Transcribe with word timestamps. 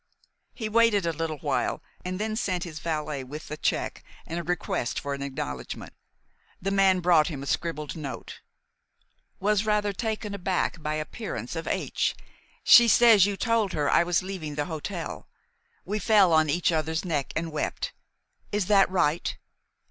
He 0.55 0.67
waited 0.67 1.05
a 1.05 1.13
little 1.13 1.37
while, 1.37 1.83
and 2.03 2.19
then 2.19 2.35
sent 2.35 2.63
his 2.63 2.79
valet 2.79 3.23
with 3.23 3.49
the 3.49 3.55
check 3.57 4.03
and 4.25 4.39
a 4.39 4.43
request 4.43 4.99
for 4.99 5.13
an 5.13 5.21
acknowledgment. 5.21 5.93
The 6.59 6.71
man 6.71 7.01
brought 7.01 7.27
him 7.27 7.43
a 7.43 7.45
scribbled 7.45 7.95
note: 7.95 8.41
"Was 9.39 9.63
rather 9.63 9.93
taken 9.93 10.33
aback 10.33 10.81
by 10.81 10.95
appearance 10.95 11.55
of 11.55 11.67
H. 11.67 12.15
She 12.63 12.87
says 12.87 13.27
you 13.27 13.37
told 13.37 13.73
her 13.73 13.91
I 13.91 14.03
was 14.03 14.23
leaving 14.23 14.55
the 14.55 14.65
hotel. 14.65 15.27
We 15.85 15.99
fell 15.99 16.33
on 16.33 16.49
each 16.49 16.71
other's 16.71 17.05
neck 17.05 17.31
and 17.35 17.51
wept. 17.51 17.93
Is 18.51 18.65
that 18.65 18.89
right? 18.89 19.37